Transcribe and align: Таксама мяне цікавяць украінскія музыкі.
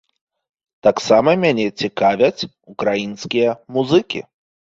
Таксама 0.87 1.33
мяне 1.43 1.65
цікавяць 1.83 2.47
украінскія 2.75 3.49
музыкі. 3.77 4.19